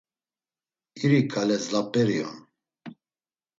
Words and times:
“İri 1.03 1.21
ǩale 1.31 1.57
zlap̌eri 1.63 2.19
on.” 2.29 2.37